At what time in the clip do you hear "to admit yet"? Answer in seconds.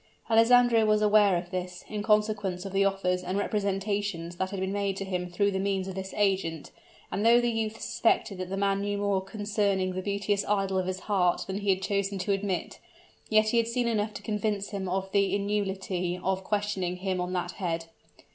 12.17-13.49